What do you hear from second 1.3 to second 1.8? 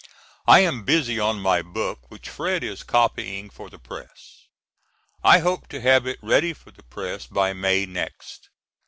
my